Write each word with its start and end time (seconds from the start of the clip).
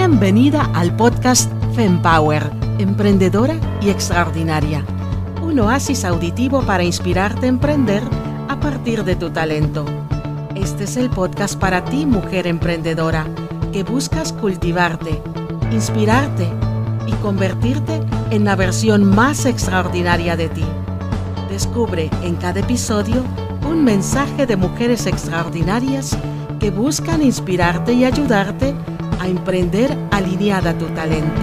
Bienvenida 0.00 0.70
al 0.74 0.94
podcast 0.94 1.50
FemPower, 1.74 2.52
emprendedora 2.78 3.56
y 3.82 3.90
extraordinaria. 3.90 4.84
Un 5.42 5.58
oasis 5.58 6.04
auditivo 6.04 6.62
para 6.62 6.84
inspirarte 6.84 7.46
a 7.46 7.48
emprender 7.48 8.04
a 8.48 8.60
partir 8.60 9.02
de 9.02 9.16
tu 9.16 9.30
talento. 9.30 9.84
Este 10.54 10.84
es 10.84 10.96
el 10.96 11.10
podcast 11.10 11.58
para 11.58 11.84
ti, 11.84 12.06
mujer 12.06 12.46
emprendedora, 12.46 13.26
que 13.72 13.82
buscas 13.82 14.32
cultivarte, 14.32 15.20
inspirarte 15.72 16.48
y 17.08 17.12
convertirte 17.14 18.00
en 18.30 18.44
la 18.44 18.54
versión 18.54 19.02
más 19.02 19.46
extraordinaria 19.46 20.36
de 20.36 20.48
ti. 20.48 20.64
Descubre 21.50 22.08
en 22.22 22.36
cada 22.36 22.60
episodio 22.60 23.24
un 23.68 23.82
mensaje 23.82 24.46
de 24.46 24.54
mujeres 24.54 25.06
extraordinarias 25.06 26.16
que 26.60 26.70
buscan 26.70 27.20
inspirarte 27.20 27.94
y 27.94 28.04
ayudarte 28.04 28.76
a 29.18 29.28
emprender 29.28 29.96
alineada 30.10 30.76
tu 30.78 30.86
talento. 30.88 31.40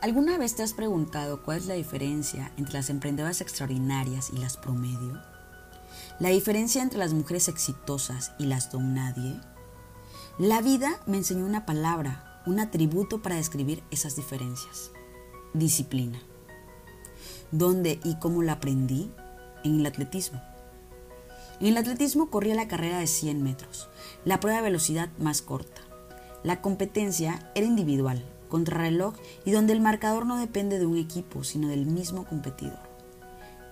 ¿Alguna 0.00 0.36
vez 0.36 0.54
te 0.54 0.62
has 0.62 0.74
preguntado 0.74 1.42
cuál 1.42 1.56
es 1.56 1.66
la 1.66 1.74
diferencia 1.74 2.52
entre 2.58 2.74
las 2.74 2.90
emprendedoras 2.90 3.40
extraordinarias 3.40 4.30
y 4.30 4.36
las 4.36 4.58
promedio? 4.58 5.18
La 6.20 6.28
diferencia 6.28 6.82
entre 6.82 6.98
las 6.98 7.14
mujeres 7.14 7.48
exitosas 7.48 8.32
y 8.38 8.44
las 8.44 8.70
don 8.70 8.92
nadie. 8.92 9.40
La 10.38 10.60
vida 10.60 11.00
me 11.06 11.16
enseñó 11.16 11.46
una 11.46 11.64
palabra, 11.64 12.42
un 12.44 12.60
atributo 12.60 13.22
para 13.22 13.36
describir 13.36 13.82
esas 13.90 14.14
diferencias. 14.14 14.90
Disciplina. 15.54 16.20
¿Dónde 17.56 18.00
y 18.02 18.16
cómo 18.16 18.42
la 18.42 18.54
aprendí? 18.54 19.12
En 19.62 19.78
el 19.78 19.86
atletismo. 19.86 20.42
En 21.60 21.68
el 21.68 21.76
atletismo 21.76 22.28
corría 22.28 22.56
la 22.56 22.66
carrera 22.66 22.98
de 22.98 23.06
100 23.06 23.44
metros, 23.44 23.88
la 24.24 24.40
prueba 24.40 24.58
de 24.58 24.64
velocidad 24.64 25.08
más 25.20 25.40
corta. 25.40 25.80
La 26.42 26.60
competencia 26.60 27.48
era 27.54 27.64
individual, 27.64 28.24
contrarreloj 28.48 29.14
y 29.44 29.52
donde 29.52 29.72
el 29.72 29.80
marcador 29.80 30.26
no 30.26 30.36
depende 30.36 30.80
de 30.80 30.86
un 30.86 30.98
equipo, 30.98 31.44
sino 31.44 31.68
del 31.68 31.86
mismo 31.86 32.24
competidor. 32.24 32.80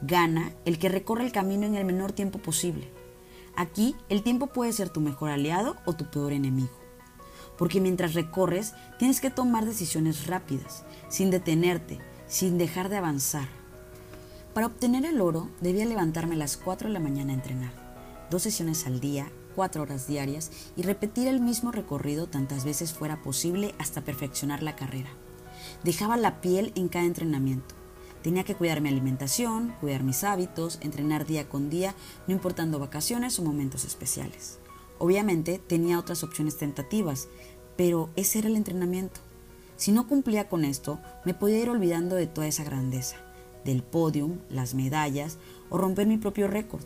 Gana 0.00 0.53
el 0.64 0.78
que 0.78 0.88
recorre 0.88 1.25
el 1.25 1.33
camino 1.33 1.66
en 1.66 1.75
el 1.75 1.84
menor 1.84 2.12
tiempo 2.12 2.38
posible. 2.38 2.88
Aquí 3.56 3.97
el 4.08 4.22
tiempo 4.22 4.47
puede 4.47 4.72
ser 4.72 4.91
tu 4.91 5.00
mejor 5.00 5.30
aliado 5.30 5.77
o 5.86 5.94
tu 5.94 6.08
peor 6.08 6.33
enemigo. 6.33 6.70
Porque 7.58 7.80
mientras 7.80 8.14
recorres 8.14 8.75
tienes 9.00 9.20
que 9.20 9.30
tomar 9.30 9.64
decisiones 9.64 10.28
rápidas, 10.28 10.84
sin 11.08 11.33
detenerte, 11.33 11.98
sin 12.28 12.58
dejar 12.58 12.88
de 12.88 12.98
avanzar. 12.98 13.61
Para 14.55 14.67
obtener 14.67 15.06
el 15.06 15.22
oro 15.22 15.48
debía 15.62 15.86
levantarme 15.86 16.34
a 16.34 16.39
las 16.39 16.58
4 16.58 16.89
de 16.89 16.92
la 16.92 17.00
mañana 17.00 17.33
a 17.33 17.36
entrenar, 17.36 17.72
dos 18.31 18.42
sesiones 18.42 18.86
al 18.86 19.00
día, 19.00 19.33
cuatro 19.56 19.81
horas 19.81 20.06
diarias 20.06 20.50
y 20.77 20.83
repetir 20.83 21.27
el 21.27 21.41
mismo 21.41 21.72
recorrido 21.72 22.27
tantas 22.27 22.67
veces 22.67 22.92
fuera 22.92 23.22
posible 23.22 23.75
hasta 23.78 24.03
perfeccionar 24.03 24.62
la 24.62 24.77
carrera. 24.77 25.09
Dejaba 25.84 26.19
la 26.19 26.42
piel 26.42 26.72
en 26.75 26.89
cada 26.89 27.06
entrenamiento. 27.06 27.75
Tenía 28.22 28.44
que 28.44 28.55
cuidar 28.55 28.83
mi 28.83 28.91
alimentación, 28.91 29.75
cuidar 29.81 30.03
mis 30.03 30.22
hábitos, 30.22 30.78
entrenar 30.83 31.25
día 31.25 31.48
con 31.48 31.70
día, 31.70 31.94
no 32.27 32.34
importando 32.34 32.78
vacaciones 32.78 33.39
o 33.39 33.42
momentos 33.42 33.87
especiales. 33.87 34.59
Obviamente 34.98 35.61
tenía 35.66 35.98
otras 35.98 36.22
opciones 36.25 36.59
tentativas, 36.59 37.28
pero 37.78 38.11
ese 38.16 38.41
era 38.41 38.48
el 38.48 38.56
entrenamiento. 38.56 39.22
Si 39.77 39.92
no 39.92 40.06
cumplía 40.06 40.50
con 40.50 40.66
esto, 40.66 41.00
me 41.25 41.33
podía 41.33 41.61
ir 41.61 41.70
olvidando 41.70 42.16
de 42.16 42.27
toda 42.27 42.47
esa 42.47 42.64
grandeza 42.64 43.16
del 43.64 43.82
podium, 43.82 44.38
las 44.50 44.74
medallas 44.74 45.38
o 45.70 45.78
romper 45.78 46.06
mi 46.06 46.18
propio 46.18 46.48
récord. 46.48 46.82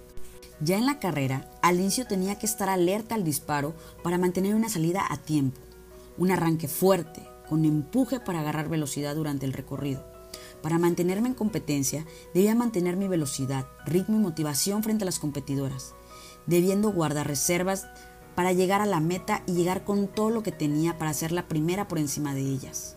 Ya 0.60 0.78
en 0.78 0.86
la 0.86 0.98
carrera, 0.98 1.50
al 1.62 1.78
inicio 1.80 2.06
tenía 2.06 2.38
que 2.38 2.46
estar 2.46 2.68
alerta 2.68 3.14
al 3.14 3.24
disparo 3.24 3.74
para 4.02 4.18
mantener 4.18 4.55
una 4.55 4.68
salida 4.68 5.05
a 5.08 5.18
tiempo, 5.18 5.61
un 6.17 6.30
arranque 6.30 6.68
fuerte, 6.68 7.23
con 7.48 7.64
empuje 7.64 8.20
para 8.20 8.40
agarrar 8.40 8.68
velocidad 8.68 9.14
durante 9.14 9.45
el 9.45 9.52
recorrido. 9.52 10.05
Para 10.62 10.78
mantenerme 10.78 11.28
en 11.28 11.34
competencia, 11.34 12.06
debía 12.33 12.55
mantener 12.55 12.96
mi 12.96 13.06
velocidad, 13.06 13.67
ritmo 13.84 14.17
y 14.17 14.20
motivación 14.20 14.83
frente 14.83 15.05
a 15.05 15.06
las 15.06 15.18
competidoras, 15.18 15.95
debiendo 16.46 16.90
guardar 16.90 17.27
reservas 17.27 17.86
para 18.34 18.52
llegar 18.52 18.80
a 18.80 18.86
la 18.86 19.01
meta 19.01 19.42
y 19.46 19.52
llegar 19.52 19.84
con 19.84 20.08
todo 20.08 20.30
lo 20.30 20.42
que 20.42 20.52
tenía 20.52 20.98
para 20.98 21.14
ser 21.14 21.33
la 21.33 21.48
primera 21.48 21.86
por 21.86 21.98
encima 21.98 22.34
de 22.34 22.42
ellas 22.42 22.96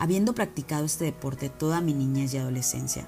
habiendo 0.00 0.34
practicado 0.34 0.86
este 0.86 1.04
deporte 1.04 1.50
toda 1.50 1.82
mi 1.82 1.92
niñez 1.92 2.32
y 2.32 2.38
adolescencia. 2.38 3.06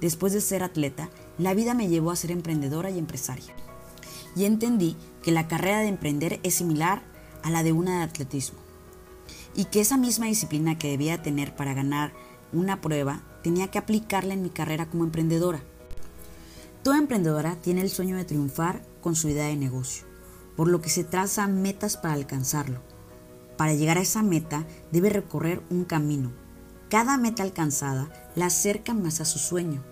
Después 0.00 0.32
de 0.32 0.40
ser 0.40 0.64
atleta, 0.64 1.08
la 1.38 1.54
vida 1.54 1.74
me 1.74 1.88
llevó 1.88 2.10
a 2.10 2.16
ser 2.16 2.32
emprendedora 2.32 2.90
y 2.90 2.98
empresaria. 2.98 3.54
Y 4.34 4.44
entendí 4.44 4.96
que 5.22 5.30
la 5.30 5.46
carrera 5.46 5.78
de 5.78 5.86
emprender 5.86 6.40
es 6.42 6.56
similar 6.56 7.02
a 7.44 7.50
la 7.50 7.62
de 7.62 7.72
una 7.72 7.98
de 7.98 8.02
atletismo. 8.02 8.58
Y 9.54 9.66
que 9.66 9.80
esa 9.80 9.96
misma 9.96 10.26
disciplina 10.26 10.76
que 10.76 10.90
debía 10.90 11.22
tener 11.22 11.54
para 11.54 11.72
ganar 11.72 12.12
una 12.52 12.80
prueba, 12.80 13.22
tenía 13.44 13.70
que 13.70 13.78
aplicarla 13.78 14.34
en 14.34 14.42
mi 14.42 14.50
carrera 14.50 14.86
como 14.86 15.04
emprendedora. 15.04 15.62
Toda 16.82 16.98
emprendedora 16.98 17.54
tiene 17.62 17.80
el 17.80 17.90
sueño 17.90 18.16
de 18.16 18.24
triunfar 18.24 18.82
con 19.00 19.14
su 19.14 19.28
idea 19.28 19.46
de 19.46 19.56
negocio, 19.56 20.04
por 20.56 20.66
lo 20.66 20.80
que 20.80 20.90
se 20.90 21.04
traza 21.04 21.46
metas 21.46 21.96
para 21.96 22.14
alcanzarlo 22.14 22.93
para 23.56 23.74
llegar 23.74 23.98
a 23.98 24.02
esa 24.02 24.22
meta 24.22 24.66
debe 24.92 25.10
recorrer 25.10 25.62
un 25.70 25.84
camino. 25.84 26.32
Cada 26.88 27.16
meta 27.16 27.42
alcanzada 27.42 28.10
la 28.34 28.46
acerca 28.46 28.94
más 28.94 29.20
a 29.20 29.24
su 29.24 29.38
sueño. 29.38 29.82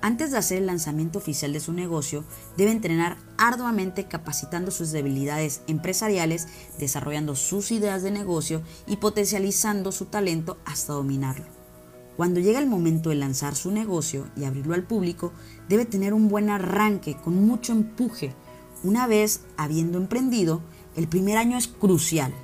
Antes 0.00 0.32
de 0.32 0.36
hacer 0.36 0.58
el 0.58 0.66
lanzamiento 0.66 1.18
oficial 1.18 1.54
de 1.54 1.60
su 1.60 1.72
negocio, 1.72 2.24
debe 2.58 2.72
entrenar 2.72 3.16
arduamente 3.38 4.04
capacitando 4.04 4.70
sus 4.70 4.92
debilidades 4.92 5.62
empresariales, 5.66 6.46
desarrollando 6.78 7.34
sus 7.36 7.70
ideas 7.70 8.02
de 8.02 8.10
negocio 8.10 8.62
y 8.86 8.98
potencializando 8.98 9.92
su 9.92 10.04
talento 10.04 10.58
hasta 10.66 10.92
dominarlo. 10.92 11.46
Cuando 12.18 12.38
llega 12.38 12.58
el 12.58 12.66
momento 12.66 13.08
de 13.08 13.16
lanzar 13.16 13.56
su 13.56 13.70
negocio 13.70 14.28
y 14.36 14.44
abrirlo 14.44 14.74
al 14.74 14.84
público, 14.84 15.32
debe 15.70 15.86
tener 15.86 16.12
un 16.12 16.28
buen 16.28 16.50
arranque 16.50 17.16
con 17.16 17.34
mucho 17.34 17.72
empuje. 17.72 18.34
Una 18.82 19.06
vez 19.06 19.40
habiendo 19.56 19.96
emprendido, 19.96 20.60
el 20.96 21.08
primer 21.08 21.38
año 21.38 21.56
es 21.56 21.66
crucial 21.66 22.34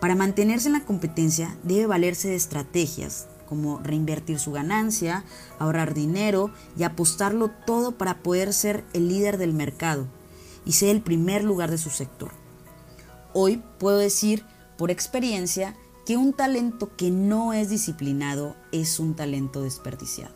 para 0.00 0.14
mantenerse 0.14 0.68
en 0.68 0.74
la 0.74 0.84
competencia 0.84 1.56
debe 1.62 1.86
valerse 1.86 2.28
de 2.28 2.36
estrategias 2.36 3.26
como 3.48 3.78
reinvertir 3.78 4.38
su 4.38 4.52
ganancia, 4.52 5.24
ahorrar 5.58 5.94
dinero 5.94 6.50
y 6.76 6.82
apostarlo 6.82 7.50
todo 7.66 7.92
para 7.92 8.22
poder 8.22 8.52
ser 8.52 8.84
el 8.92 9.08
líder 9.08 9.38
del 9.38 9.54
mercado 9.54 10.06
y 10.66 10.72
ser 10.72 10.90
el 10.90 11.00
primer 11.00 11.44
lugar 11.44 11.70
de 11.70 11.78
su 11.78 11.88
sector. 11.88 12.30
Hoy 13.32 13.62
puedo 13.78 13.96
decir 13.96 14.44
por 14.76 14.90
experiencia 14.90 15.74
que 16.04 16.16
un 16.16 16.34
talento 16.34 16.94
que 16.96 17.10
no 17.10 17.54
es 17.54 17.70
disciplinado 17.70 18.54
es 18.70 19.00
un 19.00 19.16
talento 19.16 19.62
desperdiciado. 19.62 20.34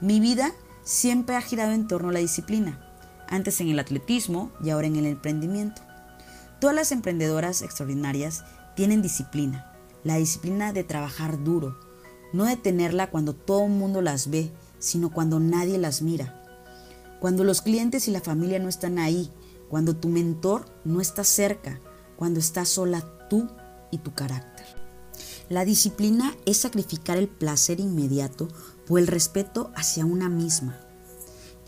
Mi 0.00 0.18
vida 0.18 0.52
siempre 0.82 1.36
ha 1.36 1.42
girado 1.42 1.72
en 1.72 1.88
torno 1.88 2.08
a 2.08 2.12
la 2.12 2.20
disciplina, 2.20 2.80
antes 3.28 3.60
en 3.60 3.68
el 3.68 3.78
atletismo 3.78 4.50
y 4.64 4.70
ahora 4.70 4.86
en 4.86 4.96
el 4.96 5.06
emprendimiento. 5.06 5.82
Todas 6.60 6.74
las 6.74 6.90
emprendedoras 6.90 7.62
extraordinarias 7.62 8.44
tienen 8.74 9.00
disciplina, 9.00 9.72
la 10.02 10.16
disciplina 10.16 10.72
de 10.72 10.82
trabajar 10.82 11.44
duro, 11.44 11.78
no 12.32 12.44
de 12.44 12.56
tenerla 12.56 13.10
cuando 13.10 13.32
todo 13.34 13.64
el 13.64 13.70
mundo 13.70 14.02
las 14.02 14.28
ve, 14.28 14.50
sino 14.80 15.10
cuando 15.10 15.38
nadie 15.38 15.78
las 15.78 16.02
mira. 16.02 16.44
Cuando 17.20 17.44
los 17.44 17.62
clientes 17.62 18.08
y 18.08 18.10
la 18.10 18.20
familia 18.20 18.58
no 18.58 18.68
están 18.68 18.98
ahí, 18.98 19.30
cuando 19.68 19.94
tu 19.96 20.08
mentor 20.08 20.64
no 20.84 21.00
está 21.00 21.22
cerca, 21.22 21.80
cuando 22.16 22.40
estás 22.40 22.68
sola 22.68 23.04
tú 23.28 23.48
y 23.92 23.98
tu 23.98 24.12
carácter. 24.14 24.66
La 25.48 25.64
disciplina 25.64 26.34
es 26.44 26.58
sacrificar 26.58 27.18
el 27.18 27.28
placer 27.28 27.80
inmediato 27.80 28.48
por 28.86 28.98
el 28.98 29.06
respeto 29.06 29.70
hacia 29.76 30.04
una 30.04 30.28
misma. 30.28 30.87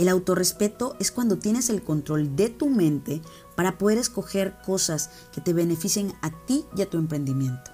El 0.01 0.09
autorrespeto 0.09 0.97
es 0.99 1.13
cuando 1.13 1.37
tienes 1.37 1.69
el 1.69 1.83
control 1.83 2.35
de 2.35 2.49
tu 2.49 2.71
mente 2.71 3.21
para 3.55 3.77
poder 3.77 3.99
escoger 3.99 4.57
cosas 4.65 5.11
que 5.31 5.43
te 5.43 5.53
beneficien 5.53 6.15
a 6.23 6.31
ti 6.47 6.65
y 6.75 6.81
a 6.81 6.89
tu 6.89 6.97
emprendimiento. 6.97 7.71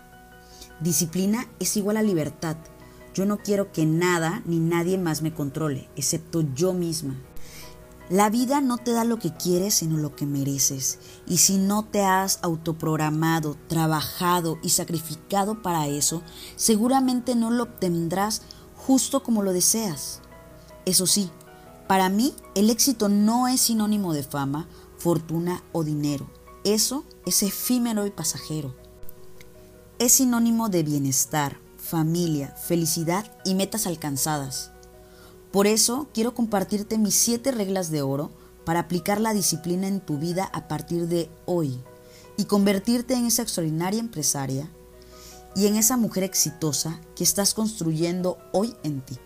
Disciplina 0.81 1.47
es 1.61 1.77
igual 1.77 1.99
a 1.99 2.03
libertad. 2.03 2.57
Yo 3.15 3.27
no 3.27 3.39
quiero 3.39 3.71
que 3.71 3.87
nada 3.87 4.43
ni 4.45 4.59
nadie 4.59 4.99
más 4.99 5.23
me 5.23 5.33
controle, 5.33 5.89
excepto 5.95 6.43
yo 6.53 6.73
misma. 6.73 7.15
La 8.11 8.29
vida 8.29 8.61
no 8.61 8.79
te 8.79 8.91
da 8.91 9.05
lo 9.05 9.21
que 9.21 9.33
quieres, 9.33 9.75
sino 9.75 9.97
lo 9.97 10.17
que 10.17 10.27
mereces. 10.27 10.99
Y 11.29 11.37
si 11.37 11.59
no 11.59 11.85
te 11.85 12.03
has 12.03 12.41
autoprogramado, 12.43 13.57
trabajado 13.69 14.59
y 14.65 14.71
sacrificado 14.71 15.63
para 15.63 15.87
eso, 15.87 16.25
seguramente 16.57 17.37
no 17.37 17.53
lo 17.53 17.63
obtendrás 17.63 18.43
justo 18.75 19.23
como 19.23 19.45
lo 19.45 19.53
deseas. 19.53 20.23
Eso 20.87 21.07
sí, 21.07 21.31
para 21.87 22.09
mí, 22.09 22.35
el 22.55 22.71
éxito 22.71 23.09
no 23.09 23.49
es 23.49 23.61
sinónimo 23.61 24.13
de 24.13 24.23
fama, 24.23 24.69
fortuna 24.99 25.63
o 25.73 25.85
dinero. 25.85 26.29
Eso 26.65 27.05
es 27.25 27.43
efímero 27.43 28.07
y 28.07 28.11
pasajero. 28.11 28.75
Es 29.99 30.13
sinónimo 30.13 30.69
de 30.69 30.83
bienestar, 30.83 31.59
familia, 31.77 32.55
felicidad 32.57 33.33
y 33.45 33.55
metas 33.55 33.87
alcanzadas. 33.87 34.73
Por 35.53 35.67
eso 35.67 36.09
quiero 36.13 36.35
compartirte 36.35 36.99
mis 36.99 37.15
siete 37.15 37.53
reglas 37.53 37.91
de 37.91 38.03
oro 38.03 38.31
para 38.65 38.81
aplicar 38.81 39.21
la 39.21 39.33
disciplina 39.33 39.87
en 39.87 40.01
tu 40.01 40.19
vida 40.19 40.51
a 40.53 40.67
partir 40.67 41.07
de 41.07 41.31
hoy 41.45 41.81
y 42.37 42.45
convertirte 42.45 43.15
en 43.15 43.27
esa 43.27 43.43
extraordinaria 43.43 44.01
empresaria 44.01 44.69
y 45.55 45.67
en 45.69 45.77
esa 45.77 45.97
mujer 45.97 46.25
exitosa 46.25 47.01
que 47.15 47.25
estás 47.25 47.55
construyendo 47.55 48.39
hoy 48.53 48.75
en 48.83 49.01
ti. 49.01 49.17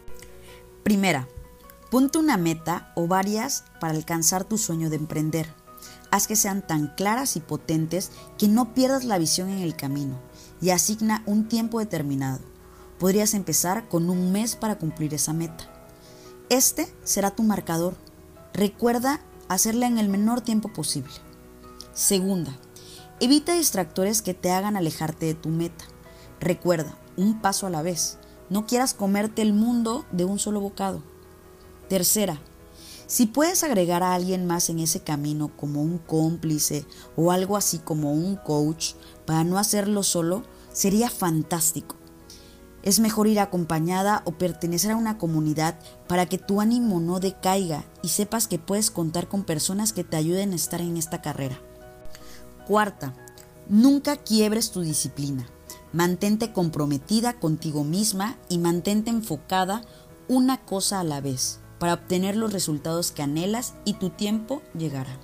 Primera, 0.84 1.26
ponte 1.90 2.18
una 2.18 2.36
meta 2.36 2.92
o 2.94 3.08
varias 3.08 3.64
para 3.80 3.94
alcanzar 3.94 4.44
tu 4.44 4.58
sueño 4.58 4.90
de 4.90 4.96
emprender. 4.96 5.52
Haz 6.10 6.26
que 6.26 6.36
sean 6.36 6.66
tan 6.66 6.88
claras 6.96 7.36
y 7.36 7.40
potentes 7.40 8.10
que 8.38 8.48
no 8.48 8.74
pierdas 8.74 9.04
la 9.04 9.18
visión 9.18 9.48
en 9.48 9.58
el 9.58 9.76
camino 9.76 10.18
y 10.60 10.70
asigna 10.70 11.22
un 11.26 11.48
tiempo 11.48 11.78
determinado. 11.78 12.40
Podrías 12.98 13.34
empezar 13.34 13.88
con 13.88 14.10
un 14.10 14.32
mes 14.32 14.56
para 14.56 14.78
cumplir 14.78 15.14
esa 15.14 15.32
meta. 15.32 15.68
Este 16.48 16.92
será 17.04 17.30
tu 17.30 17.42
marcador. 17.42 17.96
Recuerda 18.52 19.20
hacerla 19.48 19.86
en 19.86 19.98
el 19.98 20.08
menor 20.08 20.40
tiempo 20.40 20.72
posible. 20.72 21.12
Segunda, 21.92 22.56
evita 23.20 23.54
distractores 23.54 24.22
que 24.22 24.34
te 24.34 24.50
hagan 24.50 24.76
alejarte 24.76 25.26
de 25.26 25.34
tu 25.34 25.48
meta. 25.48 25.84
Recuerda, 26.40 26.96
un 27.16 27.40
paso 27.40 27.66
a 27.66 27.70
la 27.70 27.82
vez. 27.82 28.18
No 28.48 28.66
quieras 28.66 28.94
comerte 28.94 29.42
el 29.42 29.52
mundo 29.52 30.04
de 30.10 30.24
un 30.24 30.38
solo 30.38 30.60
bocado. 30.60 31.02
Tercera, 31.90 32.40
si 33.08 33.26
puedes 33.26 33.64
agregar 33.64 34.04
a 34.04 34.14
alguien 34.14 34.46
más 34.46 34.70
en 34.70 34.78
ese 34.78 35.00
camino 35.00 35.50
como 35.56 35.82
un 35.82 35.98
cómplice 35.98 36.86
o 37.16 37.32
algo 37.32 37.56
así 37.56 37.78
como 37.78 38.12
un 38.12 38.36
coach 38.36 38.92
para 39.26 39.42
no 39.42 39.58
hacerlo 39.58 40.04
solo, 40.04 40.44
sería 40.72 41.10
fantástico. 41.10 41.96
Es 42.84 43.00
mejor 43.00 43.26
ir 43.26 43.40
acompañada 43.40 44.22
o 44.24 44.38
pertenecer 44.38 44.92
a 44.92 44.96
una 44.96 45.18
comunidad 45.18 45.80
para 46.06 46.26
que 46.26 46.38
tu 46.38 46.60
ánimo 46.60 47.00
no 47.00 47.18
decaiga 47.18 47.84
y 48.04 48.10
sepas 48.10 48.46
que 48.46 48.60
puedes 48.60 48.92
contar 48.92 49.26
con 49.26 49.42
personas 49.42 49.92
que 49.92 50.04
te 50.04 50.16
ayuden 50.16 50.52
a 50.52 50.56
estar 50.56 50.80
en 50.80 50.96
esta 50.96 51.20
carrera. 51.20 51.60
Cuarta, 52.68 53.14
nunca 53.68 54.16
quiebres 54.16 54.70
tu 54.70 54.82
disciplina. 54.82 55.44
Mantente 55.92 56.52
comprometida 56.52 57.40
contigo 57.40 57.82
misma 57.82 58.36
y 58.48 58.58
mantente 58.58 59.10
enfocada 59.10 59.82
una 60.28 60.64
cosa 60.64 61.00
a 61.00 61.04
la 61.04 61.20
vez 61.20 61.58
para 61.80 61.94
obtener 61.94 62.36
los 62.36 62.52
resultados 62.52 63.10
que 63.10 63.22
anhelas 63.22 63.74
y 63.84 63.94
tu 63.94 64.10
tiempo 64.10 64.62
llegará. 64.78 65.16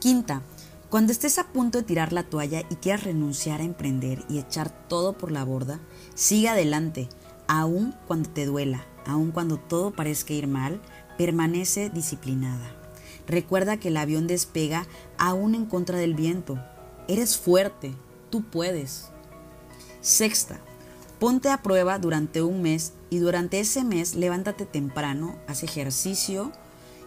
Quinta, 0.00 0.42
cuando 0.90 1.12
estés 1.12 1.38
a 1.38 1.46
punto 1.52 1.78
de 1.78 1.84
tirar 1.84 2.12
la 2.12 2.24
toalla 2.24 2.64
y 2.68 2.74
quieras 2.74 3.04
renunciar 3.04 3.60
a 3.60 3.64
emprender 3.64 4.24
y 4.28 4.40
echar 4.40 4.70
todo 4.88 5.12
por 5.12 5.30
la 5.30 5.44
borda, 5.44 5.78
sigue 6.14 6.48
adelante, 6.48 7.08
aun 7.46 7.94
cuando 8.08 8.28
te 8.28 8.44
duela, 8.44 8.84
aun 9.06 9.30
cuando 9.30 9.56
todo 9.56 9.92
parezca 9.92 10.34
ir 10.34 10.48
mal, 10.48 10.80
permanece 11.16 11.90
disciplinada. 11.90 12.76
Recuerda 13.28 13.76
que 13.76 13.88
el 13.88 13.98
avión 13.98 14.26
despega 14.26 14.88
aún 15.16 15.54
en 15.54 15.66
contra 15.66 15.96
del 15.96 16.14
viento. 16.14 16.58
Eres 17.06 17.38
fuerte, 17.38 17.94
tú 18.30 18.42
puedes. 18.42 19.10
Sexta, 20.00 20.60
ponte 21.20 21.50
a 21.50 21.62
prueba 21.62 21.98
durante 21.98 22.42
un 22.42 22.62
mes 22.62 22.94
y 23.10 23.18
durante 23.18 23.60
ese 23.60 23.84
mes 23.84 24.14
levántate 24.14 24.64
temprano, 24.64 25.36
haz 25.46 25.62
ejercicio 25.62 26.50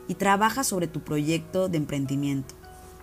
y 0.07 0.13
trabaja 0.13 0.63
sobre 0.63 0.87
tu 0.87 1.01
proyecto 1.01 1.67
de 1.67 1.77
emprendimiento. 1.77 2.53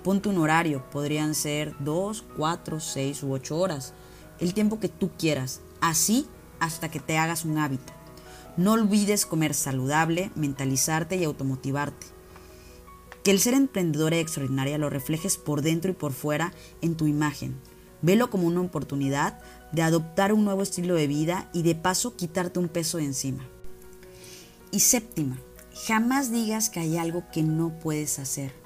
Ponte 0.04 0.28
un 0.28 0.38
horario, 0.38 0.88
podrían 0.90 1.34
ser 1.34 1.74
2, 1.80 2.24
4, 2.36 2.78
6 2.78 3.22
u 3.24 3.32
8 3.32 3.58
horas, 3.58 3.92
el 4.38 4.54
tiempo 4.54 4.78
que 4.78 4.88
tú 4.88 5.10
quieras, 5.18 5.60
así 5.80 6.28
hasta 6.60 6.90
que 6.90 7.00
te 7.00 7.18
hagas 7.18 7.44
un 7.44 7.58
hábito. 7.58 7.92
No 8.56 8.72
olvides 8.72 9.26
comer 9.26 9.54
saludable, 9.54 10.30
mentalizarte 10.36 11.16
y 11.16 11.24
automotivarte. 11.24 12.06
Que 13.24 13.32
el 13.32 13.40
ser 13.40 13.54
emprendedora 13.54 14.18
extraordinaria 14.18 14.78
lo 14.78 14.90
reflejes 14.90 15.38
por 15.38 15.60
dentro 15.60 15.90
y 15.90 15.94
por 15.94 16.12
fuera 16.12 16.52
en 16.80 16.94
tu 16.94 17.08
imagen. 17.08 17.56
Velo 18.02 18.30
como 18.30 18.46
una 18.46 18.60
oportunidad 18.60 19.40
de 19.72 19.82
adoptar 19.82 20.32
un 20.32 20.44
nuevo 20.44 20.62
estilo 20.62 20.94
de 20.94 21.06
vida 21.06 21.48
y 21.52 21.62
de 21.62 21.74
paso 21.74 22.16
quitarte 22.16 22.58
un 22.58 22.68
peso 22.68 22.98
de 22.98 23.04
encima. 23.04 23.46
Y 24.70 24.80
séptima, 24.80 25.38
jamás 25.86 26.30
digas 26.30 26.70
que 26.70 26.80
hay 26.80 26.96
algo 26.96 27.24
que 27.32 27.42
no 27.42 27.78
puedes 27.80 28.18
hacer 28.18 28.60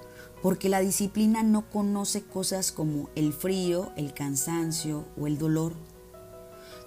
porque 0.45 0.69
la 0.69 0.81
disciplina 0.81 1.43
no 1.43 1.71
conoce 1.71 2.23
cosas 2.23 2.71
como 2.71 3.09
el 3.15 3.33
frío, 3.33 3.93
el 3.97 4.13
cansancio 4.13 5.07
o 5.19 5.27
el 5.27 5.39
dolor. 5.39 5.73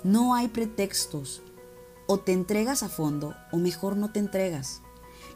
No 0.04 0.36
hay 0.36 0.48
pretextos. 0.48 1.42
O 2.06 2.20
te 2.20 2.34
entregas 2.34 2.84
a 2.84 2.88
fondo 2.88 3.34
o 3.52 3.58
mejor 3.58 3.98
no 3.98 4.12
te 4.12 4.20
entregas. 4.20 4.84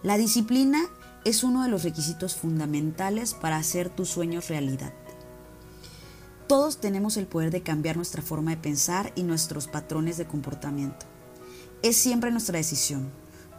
La 0.04 0.20
disciplina 0.20 0.84
es 1.26 1.44
uno 1.44 1.64
de 1.64 1.70
los 1.70 1.82
requisitos 1.82 2.36
fundamentales 2.36 3.34
para 3.34 3.58
hacer 3.58 3.90
tus 3.90 4.10
sueños 4.10 4.50
realidad. 4.50 4.94
Todos 6.52 6.82
tenemos 6.82 7.16
el 7.16 7.28
poder 7.28 7.50
de 7.50 7.64
cambiar 7.64 7.96
nuestra 7.96 8.22
forma 8.22 8.52
de 8.52 8.58
pensar 8.58 9.14
y 9.16 9.24
nuestros 9.24 9.68
patrones 9.68 10.18
de 10.18 10.28
comportamiento. 10.28 11.06
Es 11.82 11.96
siempre 11.96 12.30
nuestra 12.30 12.58
decisión. 12.58 13.10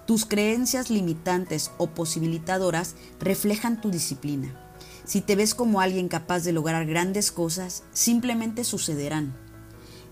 Tus 0.06 0.26
creencias 0.26 0.90
limitantes 0.90 1.70
o 1.78 1.86
posibilitadoras 1.86 2.94
reflejan 3.18 3.80
tu 3.80 3.90
disciplina. 3.90 4.54
Si 5.06 5.22
te 5.22 5.36
ves 5.36 5.54
como 5.54 5.80
alguien 5.80 6.08
capaz 6.08 6.40
de 6.40 6.52
lograr 6.52 6.84
grandes 6.84 7.32
cosas, 7.32 7.82
simplemente 7.94 8.62
sucederán. 8.62 9.34